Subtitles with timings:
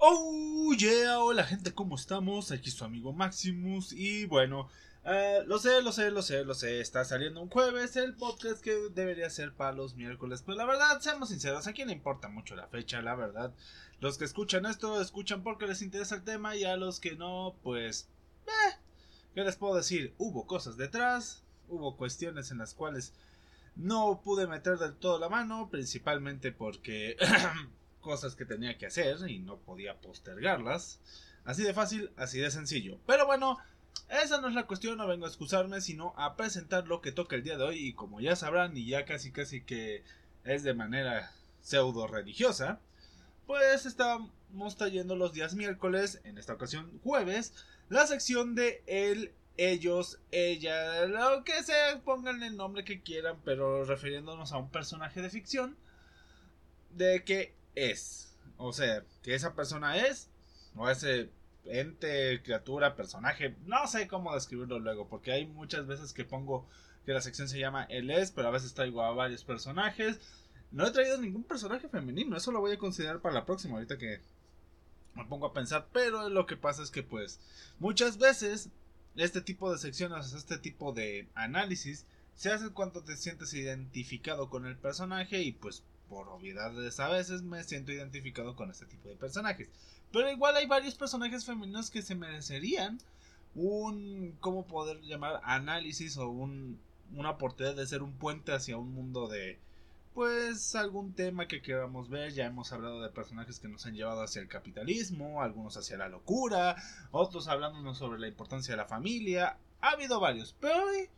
[0.00, 2.52] Oh yeah, hola gente, ¿cómo estamos?
[2.52, 4.68] Aquí su amigo Maximus y bueno,
[5.04, 8.62] eh, lo sé, lo sé, lo sé, lo sé, está saliendo un jueves el podcast
[8.62, 12.28] que debería ser para los miércoles, pero la verdad, seamos sinceros, a quién le importa
[12.28, 13.52] mucho la fecha, la verdad.
[13.98, 17.56] Los que escuchan esto, escuchan porque les interesa el tema y a los que no,
[17.64, 18.08] pues...
[18.46, 18.76] Eh,
[19.34, 20.14] ¿Qué les puedo decir?
[20.16, 23.14] Hubo cosas detrás, hubo cuestiones en las cuales
[23.74, 27.16] no pude meter del todo la mano, principalmente porque
[28.00, 31.00] cosas que tenía que hacer y no podía postergarlas.
[31.44, 32.98] Así de fácil, así de sencillo.
[33.06, 33.58] Pero bueno,
[34.08, 37.36] esa no es la cuestión, no vengo a excusarme, sino a presentar lo que toca
[37.36, 37.88] el día de hoy.
[37.88, 40.02] Y como ya sabrán, y ya casi casi que
[40.44, 41.30] es de manera
[41.60, 42.80] pseudo religiosa,
[43.46, 47.54] pues estamos trayendo los días miércoles, en esta ocasión jueves,
[47.88, 53.84] la sección de el, ellos, ella, lo que sea, pongan el nombre que quieran, pero
[53.84, 55.76] refiriéndonos a un personaje de ficción,
[56.90, 58.36] de que es.
[58.56, 60.28] O sea, que esa persona es,
[60.74, 61.30] o ese
[61.64, 66.66] ente, criatura, personaje, no sé cómo describirlo luego, porque hay muchas veces que pongo
[67.04, 70.20] que la sección se llama él es, pero a veces traigo a varios personajes.
[70.70, 73.96] No he traído ningún personaje femenino, eso lo voy a considerar para la próxima, ahorita
[73.96, 74.20] que
[75.14, 77.40] me pongo a pensar, pero lo que pasa es que pues
[77.78, 78.70] muchas veces
[79.16, 84.66] este tipo de secciones, este tipo de análisis, se hace cuando te sientes identificado con
[84.66, 89.16] el personaje y pues por obviedades a veces me siento identificado con este tipo de
[89.16, 89.68] personajes.
[90.12, 92.98] Pero igual hay varios personajes femeninos que se merecerían
[93.54, 95.40] un, ¿cómo poder llamar?
[95.44, 96.80] Análisis o un,
[97.14, 99.58] una oportunidad de ser un puente hacia un mundo de,
[100.14, 102.32] pues, algún tema que queramos ver.
[102.32, 106.08] Ya hemos hablado de personajes que nos han llevado hacia el capitalismo, algunos hacia la
[106.08, 106.76] locura,
[107.10, 109.58] otros hablándonos sobre la importancia de la familia.
[109.80, 111.08] Ha habido varios, pero hoy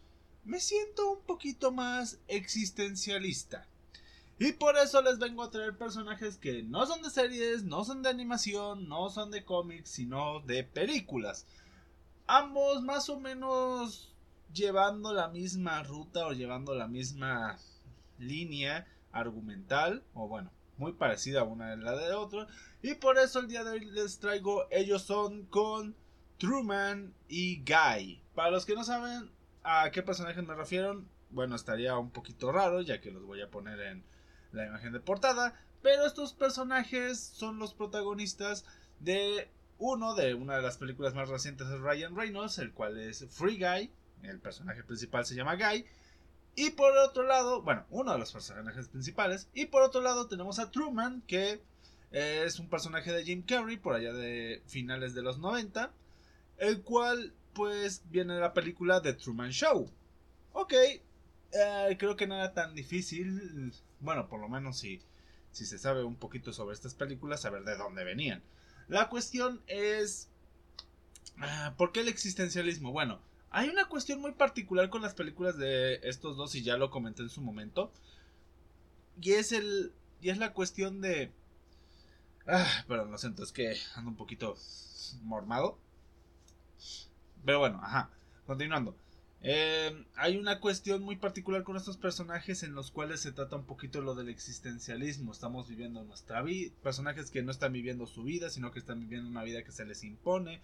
[0.44, 3.66] me siento un poquito más existencialista.
[4.42, 8.00] Y por eso les vengo a traer personajes que no son de series, no son
[8.02, 11.46] de animación, no son de cómics, sino de películas.
[12.26, 14.16] Ambos más o menos
[14.54, 17.58] llevando la misma ruta o llevando la misma
[18.18, 22.46] línea argumental, o bueno, muy parecida una de la de otra.
[22.80, 25.94] Y por eso el día de hoy les traigo, ellos son con
[26.38, 28.22] Truman y Guy.
[28.34, 29.30] Para los que no saben
[29.64, 33.50] a qué personajes me refiero, bueno, estaría un poquito raro, ya que los voy a
[33.50, 34.10] poner en
[34.52, 35.54] la imagen de portada.
[35.82, 38.64] Pero estos personajes son los protagonistas
[39.00, 43.26] de uno de una de las películas más recientes de Ryan Reynolds, el cual es
[43.30, 43.90] Free Guy.
[44.22, 45.86] El personaje principal se llama Guy.
[46.54, 49.48] Y por otro lado, bueno, uno de los personajes principales.
[49.54, 51.62] Y por otro lado tenemos a Truman, que
[52.10, 55.90] es un personaje de Jim Carrey por allá de finales de los 90.
[56.58, 59.90] El cual pues viene de la película The Truman Show.
[60.52, 65.00] Ok, eh, creo que no era tan difícil bueno, por lo menos si,
[65.52, 68.42] si se sabe un poquito sobre estas películas, saber de dónde venían.
[68.88, 70.28] La cuestión es...
[71.38, 72.92] Ah, ¿Por qué el existencialismo?
[72.92, 76.90] Bueno, hay una cuestión muy particular con las películas de estos dos y ya lo
[76.90, 77.92] comenté en su momento.
[79.20, 79.92] Y es el...
[80.20, 81.32] Y es la cuestión de...
[82.46, 84.56] Ah, perdón, lo siento, es que ando un poquito
[85.22, 85.78] mormado.
[87.44, 88.10] Pero bueno, ajá.
[88.46, 88.96] Continuando.
[89.42, 93.64] Eh, hay una cuestión muy particular con estos personajes en los cuales se trata un
[93.64, 95.32] poquito lo del existencialismo.
[95.32, 99.30] Estamos viviendo nuestra vida, personajes que no están viviendo su vida, sino que están viviendo
[99.30, 100.60] una vida que se les impone,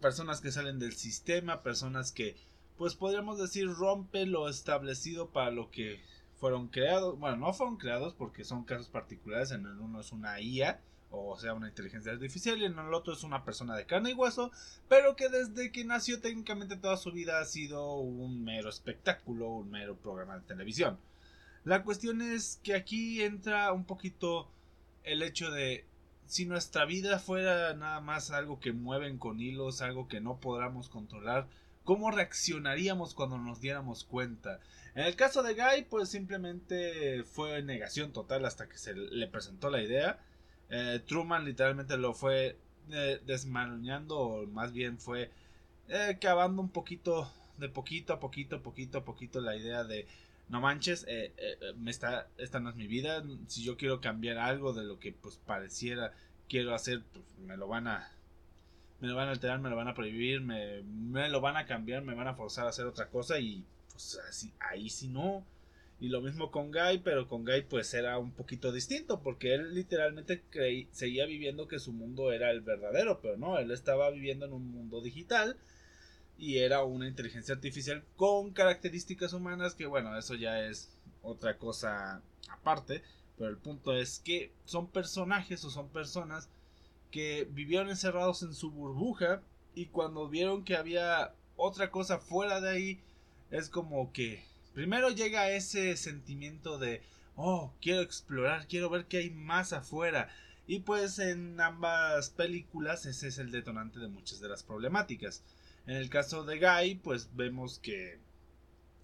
[0.00, 2.36] personas que salen del sistema, personas que,
[2.76, 6.00] pues podríamos decir, rompen lo establecido para lo que
[6.38, 7.18] fueron creados.
[7.18, 9.50] Bueno, no fueron creados porque son casos particulares.
[9.50, 10.80] En el uno es una IA
[11.12, 14.14] o sea, una inteligencia artificial, y en el otro es una persona de carne y
[14.14, 14.50] hueso,
[14.88, 19.70] pero que desde que nació técnicamente toda su vida ha sido un mero espectáculo, un
[19.70, 20.98] mero programa de televisión.
[21.64, 24.48] La cuestión es que aquí entra un poquito
[25.04, 25.84] el hecho de
[26.26, 30.88] si nuestra vida fuera nada más algo que mueven con hilos, algo que no podamos
[30.88, 31.46] controlar,
[31.84, 34.60] ¿cómo reaccionaríamos cuando nos diéramos cuenta?
[34.94, 39.68] En el caso de Guy, pues simplemente fue negación total hasta que se le presentó
[39.68, 40.18] la idea
[40.72, 42.56] eh, Truman literalmente lo fue
[42.90, 43.20] eh,
[44.08, 45.30] o más bien fue
[45.88, 50.06] eh, cavando un poquito, de poquito a poquito, poquito a poquito, la idea de
[50.48, 51.06] no manches,
[51.76, 53.22] me está, esta no es mi vida.
[53.46, 56.12] Si yo quiero cambiar algo de lo que pues pareciera
[56.48, 58.10] quiero hacer, pues me lo van a
[59.00, 61.66] me lo van a alterar, me lo van a prohibir, me, me lo van a
[61.66, 65.44] cambiar, me van a forzar a hacer otra cosa y pues así, ahí sí no.
[66.02, 69.72] Y lo mismo con Guy, pero con Guy pues era un poquito distinto, porque él
[69.72, 70.42] literalmente
[70.90, 74.68] seguía viviendo que su mundo era el verdadero, pero no, él estaba viviendo en un
[74.68, 75.56] mundo digital
[76.36, 80.90] y era una inteligencia artificial con características humanas que bueno, eso ya es
[81.22, 82.20] otra cosa
[82.50, 83.04] aparte,
[83.38, 86.48] pero el punto es que son personajes o son personas
[87.12, 89.40] que vivieron encerrados en su burbuja
[89.76, 93.00] y cuando vieron que había otra cosa fuera de ahí,
[93.52, 97.02] es como que primero llega ese sentimiento de,
[97.36, 100.28] oh, quiero explorar, quiero ver qué hay más afuera.
[100.66, 105.42] Y pues en ambas películas ese es el detonante de muchas de las problemáticas.
[105.86, 108.20] En el caso de Guy, pues vemos que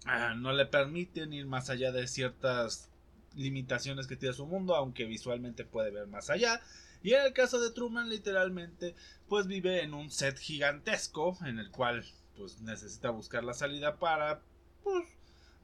[0.05, 2.89] ah, no le permiten ir más allá de ciertas
[3.35, 6.61] limitaciones que tiene su mundo, aunque visualmente puede ver más allá.
[7.03, 8.95] Y en el caso de Truman, literalmente,
[9.27, 12.05] pues vive en un set gigantesco en el cual
[12.37, 14.41] pues necesita buscar la salida para
[14.83, 15.05] pues,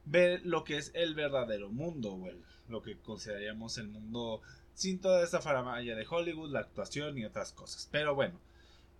[0.06, 2.28] ver lo que es el verdadero mundo, o
[2.68, 4.40] lo que consideraríamos el mundo
[4.74, 7.88] sin toda esta faramaya de Hollywood, la actuación y otras cosas.
[7.90, 8.38] Pero bueno,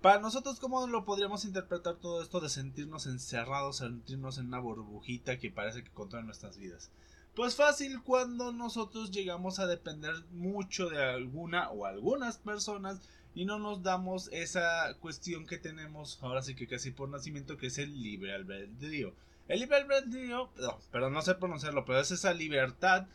[0.01, 5.39] para nosotros, ¿cómo lo podríamos interpretar todo esto de sentirnos encerrados, sentirnos en una burbujita
[5.39, 6.91] que parece que controla nuestras vidas?
[7.35, 13.01] Pues fácil cuando nosotros llegamos a depender mucho de alguna o algunas personas
[13.35, 17.67] y no nos damos esa cuestión que tenemos ahora sí que casi por nacimiento que
[17.67, 19.13] es el libre albedrío.
[19.49, 23.07] El albedrío, no, pero no sé pronunciarlo, pero es esa libertad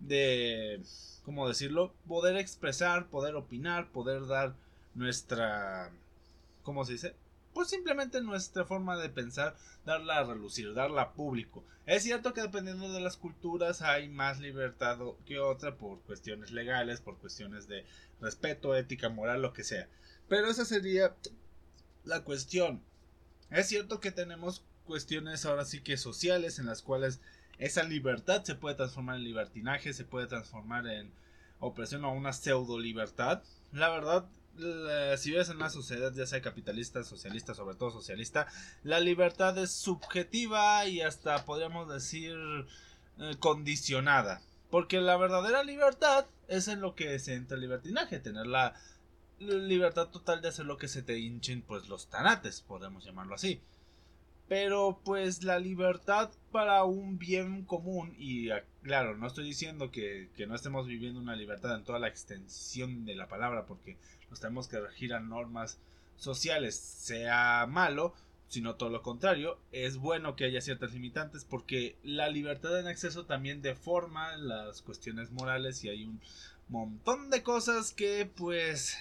[0.00, 0.80] de,
[1.24, 1.94] ¿cómo decirlo?
[2.08, 4.54] Poder expresar, poder opinar, poder dar
[4.94, 5.90] nuestra,
[6.62, 7.14] ¿cómo se dice?
[7.54, 11.64] pues simplemente nuestra forma de pensar, darla a relucir, darla a público.
[11.86, 17.00] Es cierto que dependiendo de las culturas hay más libertad que otra por cuestiones legales,
[17.00, 17.86] por cuestiones de
[18.20, 19.88] respeto, ética, moral, lo que sea.
[20.28, 21.14] Pero esa sería
[22.04, 22.82] la cuestión.
[23.50, 27.20] Es cierto que tenemos cuestiones ahora sí que sociales en las cuales
[27.58, 31.12] esa libertad se puede transformar en libertinaje, se puede transformar en
[31.60, 33.42] opresión o una pseudo libertad.
[33.72, 34.26] La verdad,
[35.16, 38.46] si vives en una sociedad ya sea capitalista, socialista, sobre todo socialista,
[38.82, 42.36] la libertad es subjetiva y hasta podríamos decir
[43.18, 44.42] eh, condicionada.
[44.70, 48.74] Porque la verdadera libertad es en lo que se entra el libertinaje, tener la
[49.38, 53.60] libertad total de hacer lo que se te hinchen pues los tanates, podemos llamarlo así.
[54.48, 60.28] Pero pues la libertad para un bien común, y ah, claro, no estoy diciendo que,
[60.36, 63.96] que, no estemos viviendo una libertad en toda la extensión de la palabra, porque
[64.28, 65.78] nos tenemos que regir a normas
[66.16, 68.14] sociales, sea malo,
[68.48, 73.26] sino todo lo contrario, es bueno que haya ciertas limitantes porque la libertad en exceso
[73.26, 76.20] también deforma las cuestiones morales y hay un
[76.68, 78.96] montón de cosas que pues...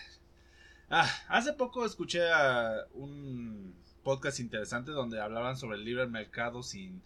[0.89, 3.73] Ah, hace poco escuché a un
[4.03, 7.01] podcast interesante donde hablaban sobre el libre mercado sin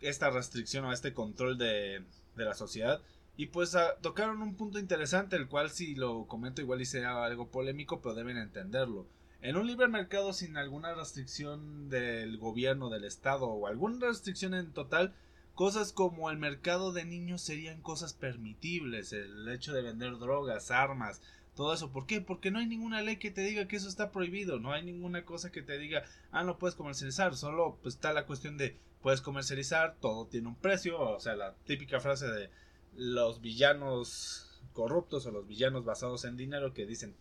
[0.00, 2.02] esta restricción o este control de,
[2.36, 3.00] de la sociedad.
[3.36, 7.24] Y pues ah, tocaron un punto interesante, el cual si lo comento igual y sea
[7.24, 9.06] algo polémico, pero deben entenderlo.
[9.40, 14.72] En un libre mercado sin alguna restricción del gobierno, del Estado o alguna restricción en
[14.72, 15.14] total,
[15.54, 21.22] cosas como el mercado de niños serían cosas permitibles, el hecho de vender drogas, armas,
[21.58, 21.90] todo eso.
[21.90, 22.20] ¿Por qué?
[22.20, 25.24] Porque no hay ninguna ley que te diga que eso está prohibido, no hay ninguna
[25.24, 29.20] cosa que te diga, ah, no puedes comercializar, solo pues, está la cuestión de puedes
[29.20, 32.50] comercializar, todo tiene un precio, o sea, la típica frase de
[32.94, 37.16] los villanos corruptos o los villanos basados en dinero que dicen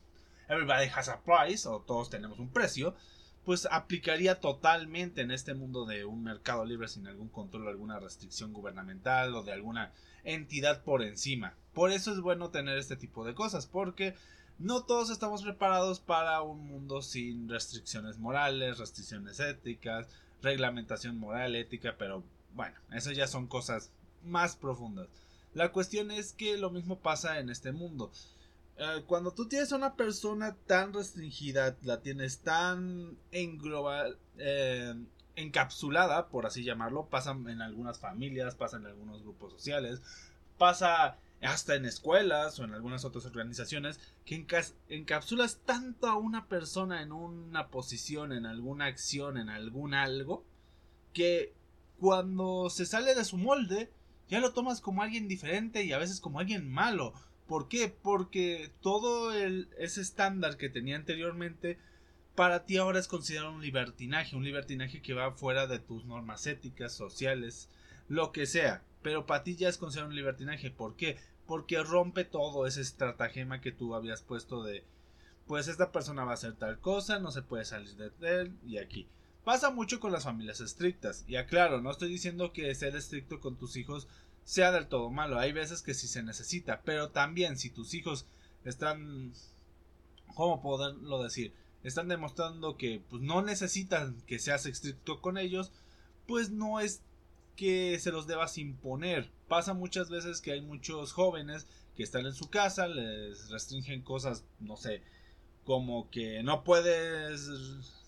[0.48, 2.94] everybody has a price o todos tenemos un precio,
[3.44, 8.54] pues aplicaría totalmente en este mundo de un mercado libre sin algún control, alguna restricción
[8.54, 9.94] gubernamental o de alguna
[10.24, 11.56] entidad por encima.
[11.78, 14.16] Por eso es bueno tener este tipo de cosas, porque
[14.58, 20.08] no todos estamos preparados para un mundo sin restricciones morales, restricciones éticas,
[20.42, 22.24] reglamentación moral, ética, pero
[22.56, 23.92] bueno, eso ya son cosas
[24.24, 25.08] más profundas.
[25.54, 28.12] La cuestión es que lo mismo pasa en este mundo.
[28.80, 34.96] Eh, cuando tú tienes a una persona tan restringida, la tienes tan eh,
[35.36, 40.02] encapsulada, por así llamarlo, pasa en algunas familias, pasa en algunos grupos sociales,
[40.58, 44.46] pasa hasta en escuelas o en algunas otras organizaciones, que
[44.90, 50.44] encapsulas tanto a una persona en una posición, en alguna acción, en algún algo,
[51.14, 51.54] que
[52.00, 53.92] cuando se sale de su molde,
[54.30, 57.14] ya lo tomas como alguien diferente y a veces como alguien malo.
[57.48, 57.88] ¿Por qué?
[57.90, 61.78] Porque todo el, ese estándar que tenía anteriormente
[62.36, 66.46] para ti ahora es considerado un libertinaje, un libertinaje que va fuera de tus normas
[66.46, 67.70] éticas, sociales,
[68.10, 70.72] lo que sea pero para ti ya es considerado un libertinaje.
[70.72, 71.18] ¿Por qué?
[71.46, 74.84] Porque rompe todo ese estratagema que tú habías puesto de,
[75.48, 78.78] pues esta persona va a hacer tal cosa, no se puede salir de él y
[78.78, 79.08] aquí.
[79.48, 81.24] Pasa mucho con las familias estrictas.
[81.26, 84.10] Y aclaro, no estoy diciendo que ser estricto con tus hijos
[84.44, 85.40] sea del todo malo.
[85.40, 86.82] Hay veces que sí se necesita.
[86.84, 88.28] Pero también si tus hijos
[88.66, 89.32] están...
[90.36, 91.54] ¿Cómo poderlo decir?
[91.82, 95.72] Están demostrando que pues, no necesitan que seas estricto con ellos.
[96.28, 97.00] Pues no es
[97.58, 99.30] que se los debas imponer.
[99.50, 104.46] Pasa muchas veces que hay muchos jóvenes que están en su casa, les restringen cosas,
[104.60, 105.02] no sé,
[105.66, 107.50] como que no puedes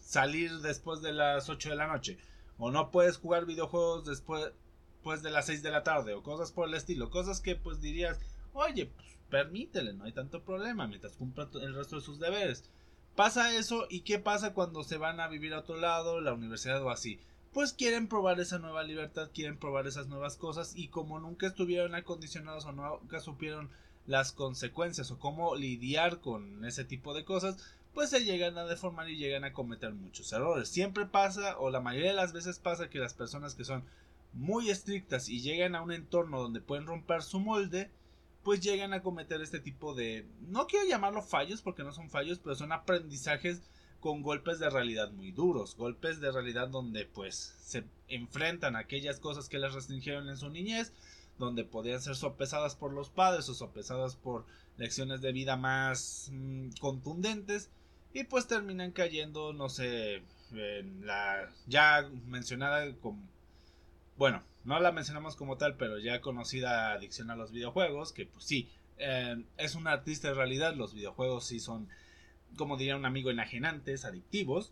[0.01, 2.17] salir después de las 8 de la noche
[2.57, 4.51] o no puedes jugar videojuegos después,
[4.93, 7.81] después de las 6 de la tarde o cosas por el estilo, cosas que pues
[7.81, 8.19] dirías,
[8.53, 12.69] oye, pues permítele, no hay tanto problema mientras cumpla el resto de sus deberes.
[13.15, 16.81] Pasa eso y qué pasa cuando se van a vivir a otro lado, la universidad
[16.83, 17.19] o así.
[17.53, 21.95] Pues quieren probar esa nueva libertad, quieren probar esas nuevas cosas y como nunca estuvieron
[21.95, 23.69] acondicionados o nunca supieron
[24.05, 27.57] las consecuencias o cómo lidiar con ese tipo de cosas,
[27.93, 30.69] pues se llegan a deformar y llegan a cometer muchos errores.
[30.69, 33.83] Siempre pasa, o la mayoría de las veces pasa, que las personas que son
[34.33, 37.89] muy estrictas y llegan a un entorno donde pueden romper su molde,
[38.43, 42.39] pues llegan a cometer este tipo de, no quiero llamarlo fallos porque no son fallos,
[42.39, 43.61] pero son aprendizajes
[43.99, 49.19] con golpes de realidad muy duros, golpes de realidad donde pues se enfrentan a aquellas
[49.19, 50.93] cosas que les restringieron en su niñez,
[51.37, 54.45] donde podían ser sopesadas por los padres o sopesadas por
[54.77, 57.69] lecciones de vida más mm, contundentes
[58.13, 63.27] y pues terminan cayendo, no sé, en la ya mencionada como
[64.19, 68.43] bueno, no la mencionamos como tal, pero ya conocida adicción a los videojuegos, que pues
[68.43, 71.87] sí, eh, es una triste realidad, los videojuegos sí son,
[72.57, 74.71] como diría un amigo, enajenantes, adictivos.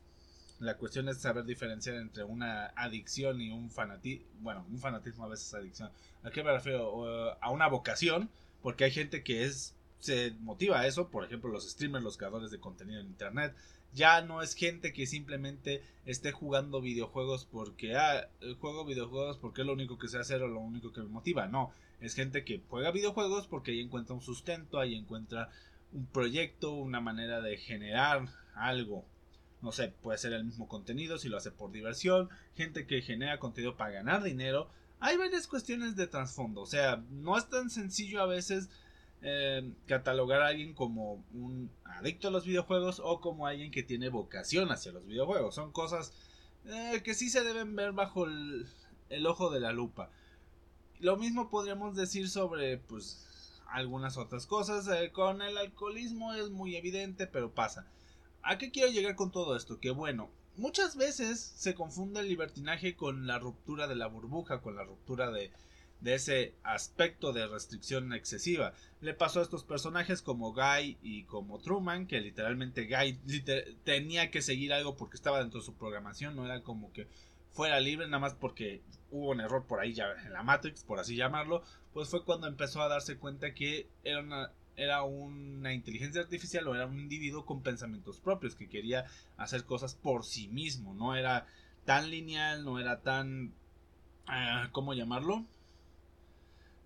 [0.59, 5.29] La cuestión es saber diferenciar entre una adicción y un fanatismo, bueno, un fanatismo a
[5.29, 5.91] veces adicción.
[6.23, 7.35] ¿A qué me refiero?
[7.39, 8.29] a una vocación,
[8.63, 12.51] porque hay gente que es se motiva a eso, por ejemplo, los streamers, los creadores
[12.51, 13.55] de contenido en internet,
[13.93, 18.29] ya no es gente que simplemente esté jugando videojuegos porque, ah,
[18.59, 21.47] juego videojuegos porque es lo único que sé hacer o lo único que me motiva.
[21.47, 25.49] No, es gente que juega videojuegos porque ahí encuentra un sustento, ahí encuentra
[25.93, 29.05] un proyecto, una manera de generar algo.
[29.61, 33.39] No sé, puede ser el mismo contenido si lo hace por diversión, gente que genera
[33.39, 34.69] contenido para ganar dinero.
[34.99, 38.69] Hay varias cuestiones de trasfondo, o sea, no es tan sencillo a veces
[39.21, 44.09] eh, catalogar a alguien como un adicto a los videojuegos o como alguien que tiene
[44.09, 45.55] vocación hacia los videojuegos.
[45.55, 46.13] Son cosas
[46.65, 50.11] eh, que sí se deben ver bajo el, ojo de la lupa.
[50.99, 53.25] Lo mismo podríamos decir sobre pues
[53.69, 54.87] algunas otras cosas.
[54.87, 57.87] Eh, con el alcoholismo es muy evidente, pero pasa.
[58.43, 59.79] ¿A qué quiero llegar con todo esto?
[59.79, 64.75] Que bueno, muchas veces se confunde el libertinaje con la ruptura de la burbuja, con
[64.75, 65.51] la ruptura de,
[66.01, 68.73] de ese aspecto de restricción excesiva.
[69.01, 73.19] Le pasó a estos personajes como Guy y como Truman, que literalmente Guy
[73.83, 77.07] tenía que seguir algo porque estaba dentro de su programación, no era como que
[77.51, 80.99] fuera libre nada más porque hubo un error por ahí ya en la Matrix, por
[80.99, 81.63] así llamarlo,
[81.97, 86.75] pues fue cuando empezó a darse cuenta que era una, era una inteligencia artificial o
[86.75, 91.47] era un individuo con pensamientos propios que quería hacer cosas por sí mismo, no era
[91.85, 93.51] tan lineal, no era tan...
[94.27, 95.43] Ah, ¿Cómo llamarlo?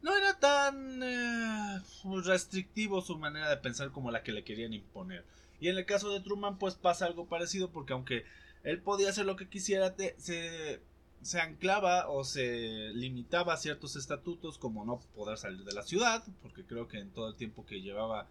[0.02, 1.82] no era tan eh,
[2.24, 5.26] restrictivo su manera de pensar como la que le querían imponer.
[5.60, 8.24] Y en el caso de Truman pues pasa algo parecido porque aunque
[8.64, 10.80] él podía hacer lo que quisiera, se,
[11.22, 16.24] se anclaba o se limitaba a ciertos estatutos como no poder salir de la ciudad,
[16.42, 18.28] porque creo que en todo el tiempo que llevaba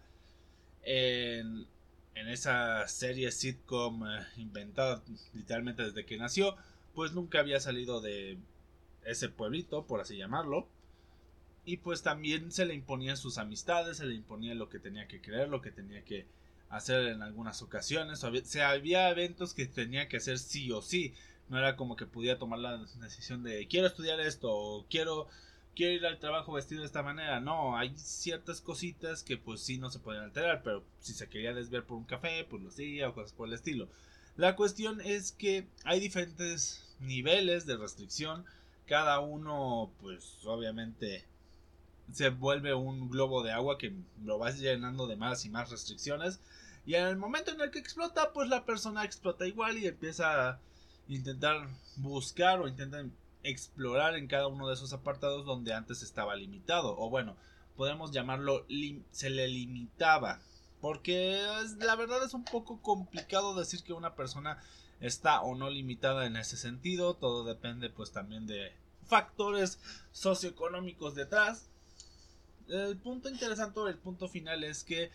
[0.83, 1.67] en,
[2.15, 5.01] en esa serie sitcom eh, inventada
[5.33, 6.55] literalmente desde que nació,
[6.93, 8.37] pues nunca había salido de
[9.05, 10.67] ese pueblito, por así llamarlo
[11.65, 15.21] y pues también se le imponía sus amistades, se le imponía lo que tenía que
[15.21, 16.25] creer, lo que tenía que
[16.69, 18.23] hacer en algunas ocasiones.
[18.23, 21.13] Había eventos que tenía que hacer sí o sí.
[21.49, 25.27] No era como que pudiera tomar la decisión de quiero estudiar esto o quiero,
[25.75, 27.39] quiero ir al trabajo vestido de esta manera.
[27.39, 31.53] No, hay ciertas cositas que pues sí no se pueden alterar, pero si se quería
[31.53, 33.89] desviar por un café, pues lo hacía o cosas por el estilo.
[34.37, 38.45] La cuestión es que hay diferentes niveles de restricción.
[38.87, 41.25] Cada uno pues obviamente
[42.13, 43.93] se vuelve un globo de agua que
[44.23, 46.39] lo vas llenando de más y más restricciones.
[46.85, 50.49] Y en el momento en el que explota, pues la persona explota igual y empieza
[50.49, 50.59] a
[51.07, 51.67] intentar
[51.97, 53.03] buscar o intenta
[53.43, 56.97] explorar en cada uno de esos apartados donde antes estaba limitado.
[56.97, 57.35] O bueno,
[57.75, 58.65] podemos llamarlo
[59.11, 60.39] se le limitaba.
[60.79, 61.43] Porque
[61.79, 64.57] la verdad es un poco complicado decir que una persona
[64.99, 67.15] está o no limitada en ese sentido.
[67.15, 68.71] Todo depende pues también de
[69.05, 69.79] factores
[70.11, 71.71] socioeconómicos detrás
[72.71, 75.11] el punto interesante el punto final es que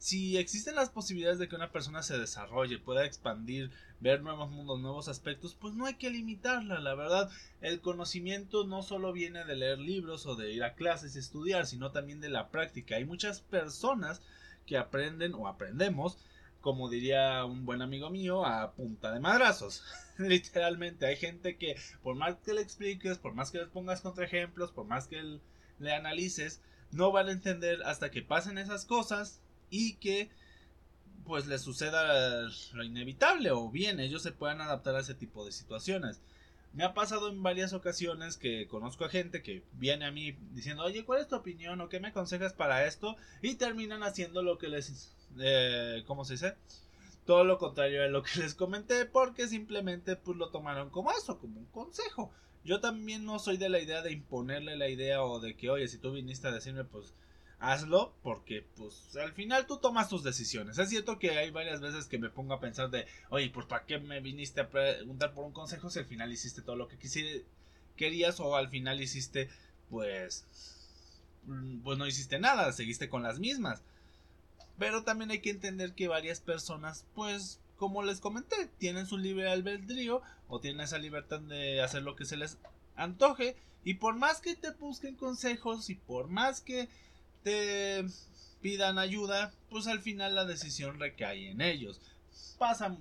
[0.00, 4.80] si existen las posibilidades de que una persona se desarrolle, pueda expandir, ver nuevos mundos,
[4.80, 7.30] nuevos aspectos, pues no hay que limitarla, la verdad.
[7.60, 11.66] El conocimiento no solo viene de leer libros o de ir a clases y estudiar,
[11.66, 12.96] sino también de la práctica.
[12.96, 14.22] Hay muchas personas
[14.64, 16.16] que aprenden o aprendemos,
[16.62, 19.84] como diría un buen amigo mío, a punta de madrazos.
[20.18, 24.72] Literalmente, hay gente que por más que le expliques, por más que le pongas contraejemplos,
[24.72, 25.40] por más que
[25.78, 30.30] le analices, no van a entender hasta que pasen esas cosas y que
[31.24, 35.52] pues les suceda lo inevitable o bien ellos se puedan adaptar a ese tipo de
[35.52, 36.20] situaciones.
[36.72, 40.84] Me ha pasado en varias ocasiones que conozco a gente que viene a mí diciendo,
[40.84, 43.16] oye, ¿cuál es tu opinión o qué me aconsejas para esto?
[43.42, 46.54] Y terminan haciendo lo que les, eh, ¿cómo se dice?
[47.26, 51.38] Todo lo contrario a lo que les comenté porque simplemente pues lo tomaron como eso,
[51.38, 52.32] como un consejo.
[52.64, 55.88] Yo también no soy de la idea de imponerle la idea o de que, oye,
[55.88, 57.14] si tú viniste a decirme, pues
[57.60, 60.78] hazlo porque pues al final tú tomas tus decisiones.
[60.78, 63.84] Es cierto que hay varias veces que me pongo a pensar de, oye, pues ¿para
[63.84, 66.98] qué me viniste a preguntar por un consejo si al final hiciste todo lo que
[67.96, 69.50] querías o al final hiciste
[69.90, 70.46] pues
[71.84, 73.82] pues no hiciste nada, seguiste con las mismas.
[74.78, 79.50] Pero también hay que entender que varias personas pues como les comenté, tienen su libre
[79.50, 82.58] albedrío o tienen esa libertad de hacer lo que se les
[82.94, 86.90] antoje y por más que te busquen consejos y por más que
[87.42, 88.04] te
[88.60, 92.00] pidan ayuda, pues al final la decisión recae en ellos.
[92.58, 92.94] Pasa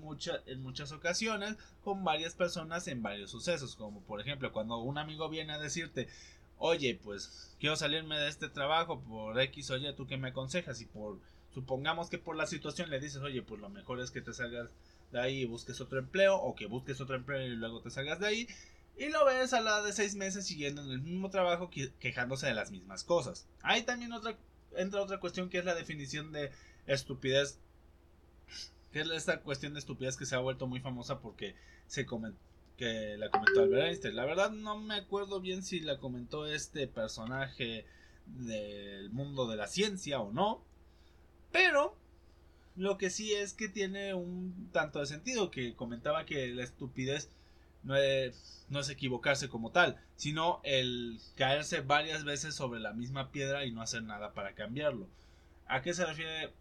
[0.45, 5.27] en muchas ocasiones con varias personas en varios sucesos, como por ejemplo cuando un amigo
[5.29, 6.07] viene a decirte,
[6.57, 10.85] oye, pues quiero salirme de este trabajo por X, oye, tú qué me aconsejas y
[10.85, 11.19] por,
[11.53, 14.69] supongamos que por la situación le dices, oye, pues lo mejor es que te salgas
[15.11, 18.19] de ahí y busques otro empleo o que busques otro empleo y luego te salgas
[18.19, 18.47] de ahí
[18.99, 22.53] y lo ves a la de seis meses siguiendo en el mismo trabajo quejándose de
[22.53, 23.47] las mismas cosas.
[23.61, 24.37] Hay también otra,
[24.75, 26.51] entra otra cuestión que es la definición de
[26.85, 27.59] estupidez.
[28.91, 31.55] Que es esta cuestión de estupidez que se ha vuelto muy famosa porque
[31.87, 32.05] se
[32.75, 34.15] que la comentó Albert Einstein.
[34.17, 37.85] La verdad no me acuerdo bien si la comentó este personaje
[38.25, 40.61] del mundo de la ciencia o no.
[41.53, 41.95] Pero
[42.75, 47.29] lo que sí es que tiene un tanto de sentido que comentaba que la estupidez
[47.83, 53.71] no es, equivocarse como tal, sino el caerse varias veces sobre la misma piedra y
[53.71, 55.07] no hacer nada para cambiarlo.
[55.67, 56.53] ¿A qué se refiere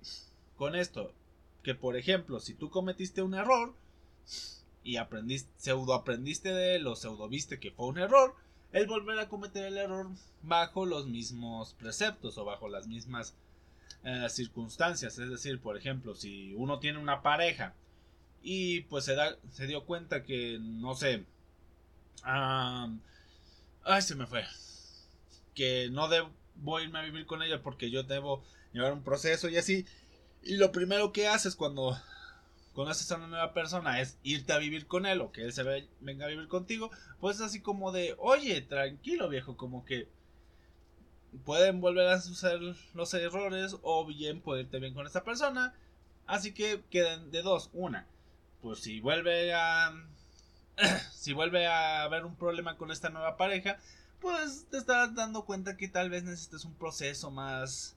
[0.57, 1.13] con esto?
[1.63, 3.75] Que por ejemplo, si tú cometiste un error
[4.85, 8.35] y aprendiste, pseudo aprendiste de él o pseudo viste que fue un error,
[8.73, 10.09] el volver a cometer el error
[10.43, 13.35] bajo los mismos preceptos o bajo las mismas
[14.05, 15.19] eh, circunstancias.
[15.19, 17.75] Es decir, por ejemplo, si uno tiene una pareja
[18.43, 21.25] y pues se, da, se dio cuenta que, no sé,
[22.23, 24.45] ay, se me fue,
[25.55, 29.57] que no debo irme a vivir con ella porque yo debo llevar un proceso y
[29.57, 29.87] así.
[30.43, 32.01] Y lo primero que haces cuando
[32.75, 35.65] conoces a una nueva persona es irte a vivir con él o que él se
[36.01, 40.09] venga a vivir contigo, pues es así como de, oye, tranquilo viejo, como que
[41.45, 42.61] pueden volver a suceder
[42.95, 45.75] los errores o bien puede irte bien con esta persona.
[46.27, 48.07] Así que queden de dos, una
[48.63, 49.93] pues si vuelve a
[51.13, 53.79] si vuelve a haber un problema con esta nueva pareja,
[54.21, 57.97] pues te estarás dando cuenta que tal vez necesites un proceso más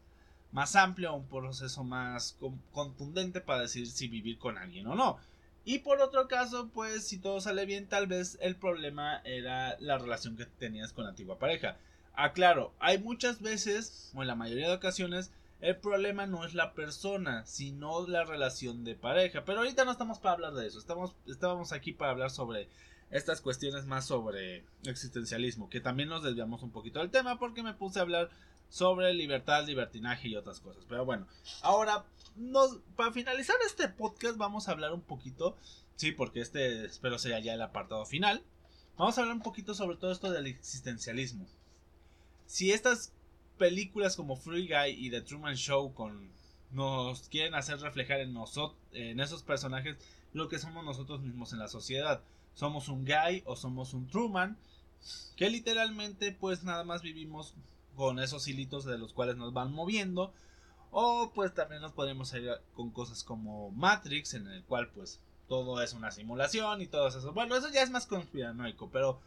[0.52, 2.38] más amplio, un proceso más
[2.72, 5.18] contundente para decir si vivir con alguien o no.
[5.64, 9.98] Y por otro caso, pues si todo sale bien, tal vez el problema era la
[9.98, 11.78] relación que tenías con la antigua pareja.
[12.14, 16.74] Aclaro, hay muchas veces, o en la mayoría de ocasiones, el problema no es la
[16.74, 19.46] persona, sino la relación de pareja.
[19.46, 20.80] Pero ahorita no estamos para hablar de eso.
[20.80, 22.68] Estamos, estábamos aquí para hablar sobre
[23.12, 25.70] estas cuestiones más sobre existencialismo.
[25.70, 28.32] Que también nos desviamos un poquito del tema porque me puse a hablar
[28.70, 30.84] sobre libertad, libertinaje y otras cosas.
[30.90, 31.28] Pero bueno,
[31.62, 32.06] ahora,
[32.96, 35.58] para finalizar este podcast vamos a hablar un poquito.
[35.96, 38.44] Sí, porque este espero sea ya el apartado final.
[38.98, 41.48] Vamos a hablar un poquito sobre todo esto del existencialismo.
[42.48, 43.14] Si estas
[43.62, 46.32] películas como Free Guy y The Truman Show con
[46.72, 49.98] nos quieren hacer reflejar en nosotros en esos personajes
[50.34, 52.24] lo que somos nosotros mismos en la sociedad.
[52.56, 54.58] Somos un Guy o somos un Truman
[55.36, 57.54] que literalmente pues nada más vivimos
[57.96, 60.34] con esos hilitos de los cuales nos van moviendo
[60.90, 65.84] o pues también nos podemos ir con cosas como Matrix en el cual pues todo
[65.84, 67.32] es una simulación y todo eso.
[67.32, 69.20] Bueno, eso ya es más conspiranoico, pero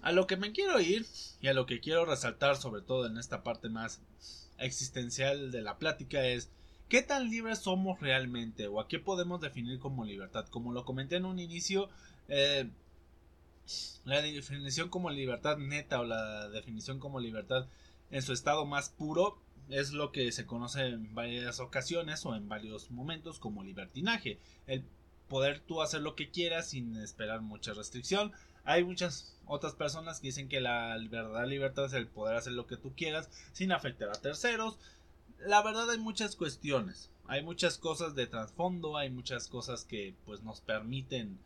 [0.00, 1.06] a lo que me quiero ir
[1.40, 4.00] y a lo que quiero resaltar sobre todo en esta parte más
[4.58, 6.50] existencial de la plática es
[6.92, 8.66] ¿Qué tan libres somos realmente?
[8.68, 10.46] ¿O a qué podemos definir como libertad?
[10.48, 11.88] Como lo comenté en un inicio,
[12.28, 12.68] eh,
[14.04, 17.66] la definición como libertad neta o la definición como libertad
[18.10, 19.38] en su estado más puro
[19.70, 24.38] es lo que se conoce en varias ocasiones o en varios momentos como libertinaje.
[24.66, 24.84] El
[25.28, 28.32] poder tú hacer lo que quieras sin esperar mucha restricción.
[28.64, 32.66] Hay muchas otras personas que dicen que la verdadera libertad es el poder hacer lo
[32.66, 34.78] que tú quieras sin afectar a terceros.
[35.38, 37.10] La verdad hay muchas cuestiones.
[37.26, 41.38] Hay muchas cosas de trasfondo, hay muchas cosas que pues nos permiten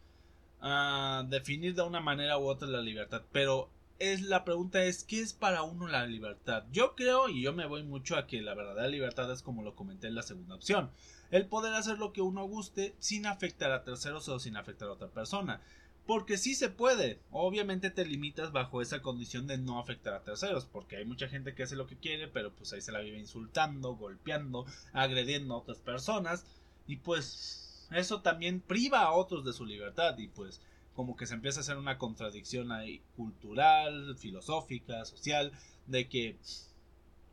[0.63, 3.23] uh, definir de una manera u otra la libertad.
[3.33, 6.65] Pero es la pregunta es ¿qué es para uno la libertad?
[6.73, 9.75] Yo creo y yo me voy mucho a que la verdadera libertad es como lo
[9.75, 10.91] comenté en la segunda opción,
[11.31, 14.93] el poder hacer lo que uno guste sin afectar a terceros o sin afectar a
[14.93, 15.61] otra persona.
[16.07, 17.21] Porque sí se puede.
[17.31, 20.65] Obviamente te limitas bajo esa condición de no afectar a terceros.
[20.65, 23.19] Porque hay mucha gente que hace lo que quiere, pero pues ahí se la vive
[23.19, 26.47] insultando, golpeando, agrediendo a otras personas.
[26.87, 30.17] Y pues eso también priva a otros de su libertad.
[30.19, 30.61] Y pues
[30.95, 35.53] como que se empieza a hacer una contradicción ahí cultural, filosófica, social,
[35.87, 36.39] de que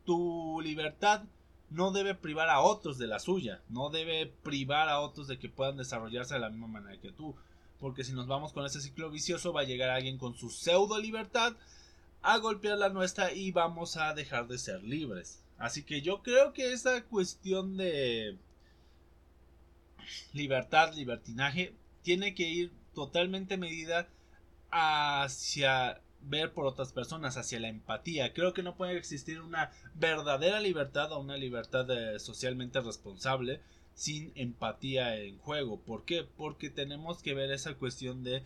[0.04, 1.24] tu libertad
[1.70, 5.48] no debe privar a otros de la suya, no debe privar a otros de que
[5.48, 7.34] puedan desarrollarse de la misma manera que tú
[7.84, 10.98] porque si nos vamos con ese ciclo vicioso va a llegar alguien con su pseudo
[10.98, 11.54] libertad
[12.22, 15.44] a golpear la nuestra y vamos a dejar de ser libres.
[15.58, 18.38] Así que yo creo que esa cuestión de
[20.32, 24.08] libertad, libertinaje, tiene que ir totalmente medida
[24.70, 28.32] hacia ver por otras personas, hacia la empatía.
[28.32, 33.60] Creo que no puede existir una verdadera libertad o una libertad eh, socialmente responsable
[33.94, 35.80] sin empatía en juego.
[35.80, 36.24] ¿Por qué?
[36.36, 38.42] Porque tenemos que ver esa cuestión de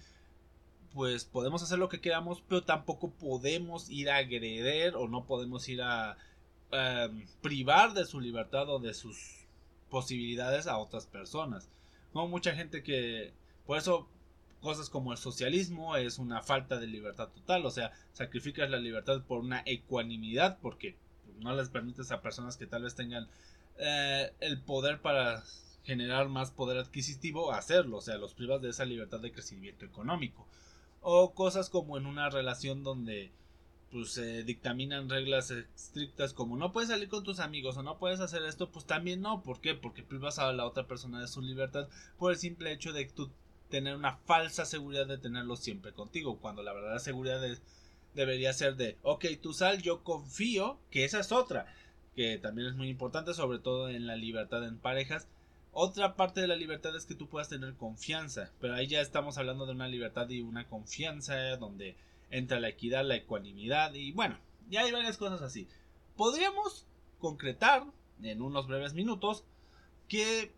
[0.95, 5.69] pues podemos hacer lo que queramos, pero tampoco podemos ir a agredir o no podemos
[5.69, 6.17] ir a
[6.71, 9.47] em, privar de su libertad o de sus
[9.91, 11.69] posibilidades a otras personas.
[12.15, 13.33] No mucha gente que
[13.67, 14.09] por eso
[14.61, 19.23] cosas como el socialismo es una falta de libertad total, o sea, sacrificas la libertad
[19.23, 20.97] por una ecuanimidad porque
[21.41, 23.29] no les permites a personas que tal vez tengan
[23.79, 25.45] eh, el poder para
[25.85, 30.47] generar más poder adquisitivo, hacerlo, o sea, los privas de esa libertad de crecimiento económico.
[31.01, 33.33] O cosas como en una relación donde
[33.91, 38.21] pues se dictaminan reglas estrictas como no puedes salir con tus amigos o no puedes
[38.21, 39.43] hacer esto, pues también no.
[39.43, 39.75] ¿Por qué?
[39.75, 41.88] Porque privas a la otra persona de su libertad
[42.19, 43.31] por el simple hecho de tú
[43.71, 47.41] tener una falsa seguridad de tenerlo siempre contigo, cuando la verdadera seguridad
[48.14, 51.67] debería ser de, ok, tú sal, yo confío que esa es otra
[52.19, 55.29] que también es muy importante, sobre todo en la libertad en parejas.
[55.71, 59.39] Otra parte de la libertad es que tú puedas tener confianza, pero ahí ya estamos
[59.39, 61.95] hablando de una libertad y una confianza donde
[62.31, 64.37] entra la equidad, la ecuanimidad y bueno,
[64.69, 65.69] ya hay varias cosas así.
[66.17, 66.89] Podríamos
[67.21, 67.85] concretar
[68.21, 69.45] en unos breves minutos
[70.09, 70.51] que,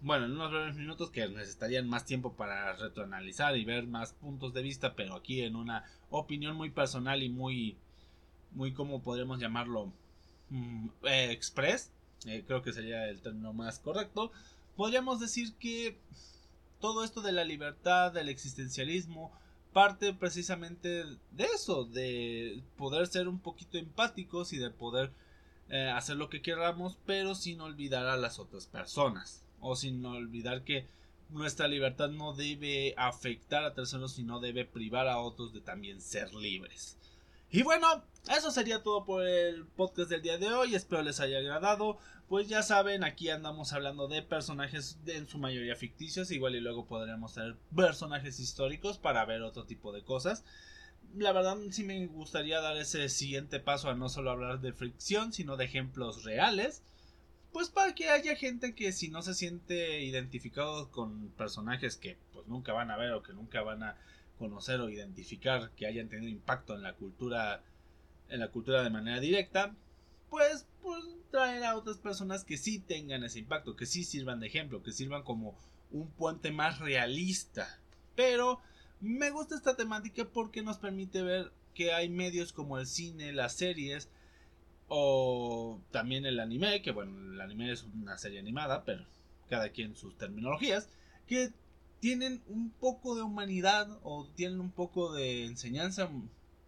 [0.00, 4.54] bueno, en unos breves minutos que necesitarían más tiempo para retroanalizar y ver más puntos
[4.54, 7.76] de vista, pero aquí en una opinión muy personal y muy,
[8.52, 9.92] muy, como podríamos llamarlo?
[10.50, 11.90] Mm, eh, express,
[12.26, 14.32] eh, creo que sería el término más correcto,
[14.76, 15.98] podríamos decir que
[16.80, 19.32] todo esto de la libertad, del existencialismo,
[19.72, 25.12] parte precisamente de eso, de poder ser un poquito empáticos y de poder
[25.68, 30.64] eh, hacer lo que queramos, pero sin olvidar a las otras personas, o sin olvidar
[30.64, 30.86] que
[31.28, 36.32] nuestra libertad no debe afectar a terceros, sino debe privar a otros de también ser
[36.34, 36.96] libres.
[37.50, 38.04] Y bueno,
[38.36, 40.74] eso sería todo por el podcast del día de hoy.
[40.74, 41.98] Espero les haya agradado.
[42.28, 46.30] Pues ya saben, aquí andamos hablando de personajes en su mayoría ficticios.
[46.30, 50.44] Igual y luego podremos tener personajes históricos para ver otro tipo de cosas.
[51.16, 55.32] La verdad sí me gustaría dar ese siguiente paso a no solo hablar de fricción,
[55.32, 56.82] sino de ejemplos reales.
[57.50, 62.46] Pues para que haya gente que si no se siente identificado con personajes que pues
[62.46, 63.96] nunca van a ver o que nunca van a
[64.38, 67.62] conocer o identificar que hayan tenido impacto en la cultura
[68.28, 69.74] en la cultura de manera directa
[70.30, 74.46] pues, pues traer a otras personas que sí tengan ese impacto que sí sirvan de
[74.46, 75.56] ejemplo que sirvan como
[75.90, 77.80] un puente más realista.
[78.14, 78.60] Pero
[79.00, 83.54] me gusta esta temática porque nos permite ver que hay medios como el cine las
[83.54, 84.08] series
[84.88, 89.04] o también el anime que bueno el anime es una serie animada pero
[89.48, 90.88] cada quien sus terminologías
[91.26, 91.52] que
[92.00, 96.08] tienen un poco de humanidad o tienen un poco de enseñanza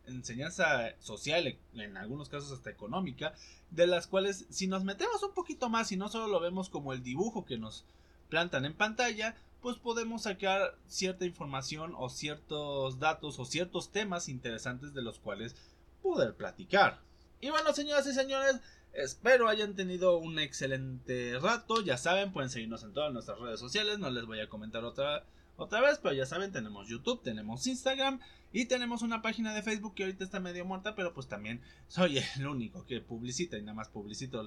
[0.06, 3.34] enseñanza social en algunos casos hasta económica
[3.70, 6.92] de las cuales si nos metemos un poquito más y no solo lo vemos como
[6.92, 7.84] el dibujo que nos
[8.28, 14.94] plantan en pantalla pues podemos sacar cierta información o ciertos datos o ciertos temas interesantes
[14.94, 15.54] de los cuales
[16.02, 16.98] poder platicar.
[17.40, 18.60] Y bueno señoras y señores
[18.92, 21.80] Espero hayan tenido un excelente rato.
[21.82, 23.98] Ya saben, pueden seguirnos en todas nuestras redes sociales.
[23.98, 25.24] No les voy a comentar otra,
[25.56, 28.20] otra vez, pero ya saben, tenemos YouTube, tenemos Instagram
[28.52, 32.18] y tenemos una página de Facebook que ahorita está medio muerta, pero pues también soy
[32.36, 34.44] el único que publicita y nada más publicito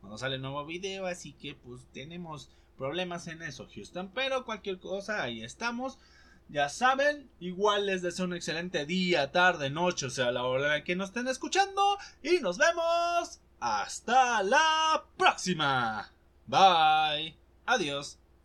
[0.00, 1.06] cuando sale nuevo video.
[1.06, 4.10] Así que pues tenemos problemas en eso, Houston.
[4.14, 5.98] Pero cualquier cosa, ahí estamos.
[6.48, 10.96] Ya saben, igual les deseo un excelente día, tarde, noche, o sea, la hora que
[10.96, 11.82] nos estén escuchando.
[12.22, 16.10] Y nos vemos hasta la próxima.
[16.46, 17.36] Bye.
[17.64, 18.18] Adiós.